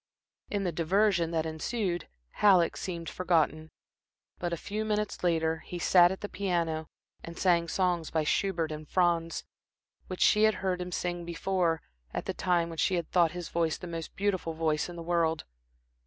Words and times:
In 0.49 0.63
the 0.63 0.71
diversion 0.71 1.29
that 1.29 1.45
ensued 1.45 2.07
Halleck 2.31 2.75
seemed 2.75 3.07
forgotten. 3.07 3.69
But 4.39 4.51
a 4.51 4.57
few 4.57 4.83
minutes 4.83 5.23
later, 5.23 5.59
he 5.59 5.77
sat 5.77 6.11
at 6.11 6.21
the 6.21 6.27
piano 6.27 6.89
and 7.23 7.37
sang 7.37 7.67
songs 7.67 8.09
by 8.09 8.23
Schubert 8.23 8.71
and 8.71 8.89
Franz, 8.89 9.43
which 10.07 10.21
she 10.21 10.45
had 10.45 10.55
heard 10.65 10.81
him 10.81 10.91
sing 10.91 11.23
before, 11.23 11.83
at 12.15 12.25
the 12.25 12.33
time 12.33 12.69
when 12.69 12.79
she 12.79 12.95
had 12.95 13.11
thought 13.11 13.33
his 13.33 13.49
voice 13.49 13.77
the 13.77 13.85
most 13.85 14.15
beautiful 14.15 14.53
voice 14.55 14.89
in 14.89 14.95
the 14.95 15.03
world. 15.03 15.43